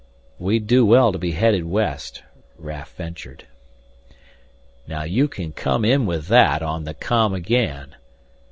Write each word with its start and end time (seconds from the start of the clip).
"We'd 0.39 0.65
do 0.65 0.83
well 0.83 1.11
to 1.11 1.19
be 1.19 1.33
headed 1.33 1.63
west," 1.63 2.23
Raf 2.57 2.95
ventured. 2.95 3.45
"Now 4.87 5.03
you 5.03 5.27
can 5.27 5.51
come 5.51 5.85
in 5.85 6.07
with 6.07 6.27
that 6.29 6.63
on 6.63 6.85
the 6.85 6.95
com 6.95 7.35
again!" 7.35 7.95